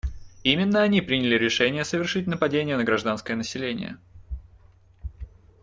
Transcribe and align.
Именно 0.43 0.81
они 0.81 0.99
приняли 1.01 1.35
решение 1.37 1.85
совершить 1.85 2.25
нападения 2.25 2.75
на 2.75 2.83
гражданское 2.83 3.35
население. 3.35 3.99